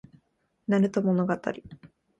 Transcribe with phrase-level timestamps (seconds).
[0.67, 1.37] なると物語